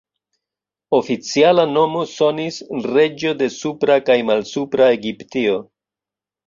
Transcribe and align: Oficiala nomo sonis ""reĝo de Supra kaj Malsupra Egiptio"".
Oficiala 0.99 1.65
nomo 1.75 2.01
sonis 2.13 2.59
""reĝo 2.89 3.37
de 3.43 3.51
Supra 3.61 4.01
kaj 4.09 4.21
Malsupra 4.33 4.93
Egiptio"". 5.01 5.65